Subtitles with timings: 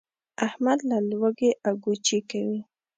[0.47, 2.59] احمد له لوږې اګوچې کوي.